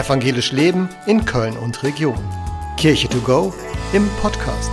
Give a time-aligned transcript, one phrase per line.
[0.00, 2.16] Evangelisch Leben in Köln und Region.
[2.78, 3.52] Kirche to go
[3.92, 4.70] im Podcast.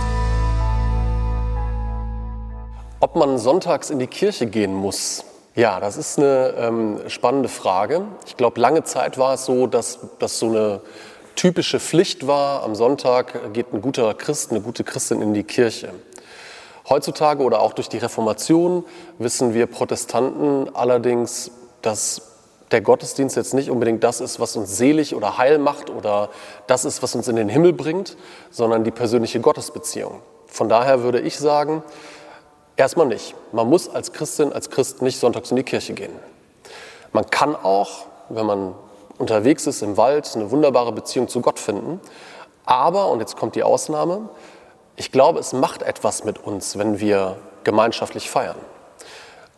[3.00, 8.06] Ob man sonntags in die Kirche gehen muss, ja, das ist eine ähm, spannende Frage.
[8.24, 10.80] Ich glaube, lange Zeit war es so, dass das so eine
[11.36, 12.62] typische Pflicht war.
[12.62, 15.90] Am Sonntag geht ein guter Christ, eine gute Christin in die Kirche.
[16.88, 18.82] Heutzutage oder auch durch die Reformation
[19.18, 21.50] wissen wir Protestanten allerdings,
[21.82, 22.37] dass
[22.70, 26.28] der Gottesdienst jetzt nicht unbedingt das ist, was uns selig oder heil macht oder
[26.66, 28.16] das ist, was uns in den Himmel bringt,
[28.50, 30.20] sondern die persönliche Gottesbeziehung.
[30.46, 31.82] Von daher würde ich sagen,
[32.76, 33.34] erstmal nicht.
[33.52, 36.12] Man muss als Christin, als Christ nicht sonntags in die Kirche gehen.
[37.12, 38.74] Man kann auch, wenn man
[39.18, 42.00] unterwegs ist im Wald, eine wunderbare Beziehung zu Gott finden.
[42.64, 44.28] Aber, und jetzt kommt die Ausnahme,
[44.96, 48.56] ich glaube, es macht etwas mit uns, wenn wir gemeinschaftlich feiern.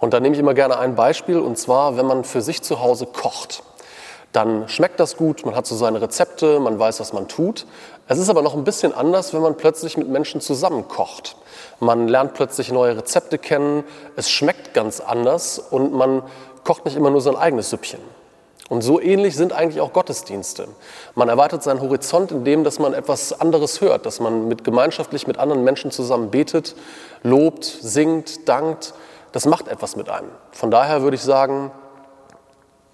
[0.01, 2.81] Und da nehme ich immer gerne ein Beispiel, und zwar, wenn man für sich zu
[2.81, 3.63] Hause kocht.
[4.33, 7.67] Dann schmeckt das gut, man hat so seine Rezepte, man weiß, was man tut.
[8.07, 11.37] Es ist aber noch ein bisschen anders, wenn man plötzlich mit Menschen zusammen kocht.
[11.81, 13.85] Man lernt plötzlich neue Rezepte kennen,
[14.17, 16.23] es schmeckt ganz anders und man
[16.65, 18.01] kocht nicht immer nur sein eigenes Süppchen.
[18.69, 20.69] Und so ähnlich sind eigentlich auch Gottesdienste.
[21.17, 25.39] Man erweitert seinen Horizont, indem dass man etwas anderes hört, dass man mit gemeinschaftlich mit
[25.39, 26.77] anderen Menschen zusammen betet,
[27.25, 28.95] lobt, singt, dankt
[29.33, 30.31] das macht etwas mit einem.
[30.53, 31.71] Von daher würde ich sagen,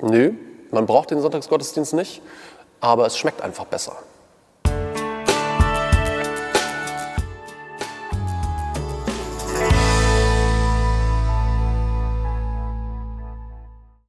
[0.01, 0.33] nö,
[0.71, 2.23] man braucht den Sonntagsgottesdienst nicht,
[2.81, 3.97] aber es schmeckt einfach besser.